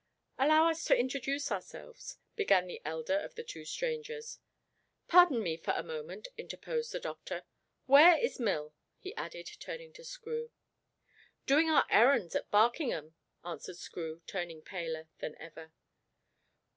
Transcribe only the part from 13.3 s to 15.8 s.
answered Screw, turning paler than ever.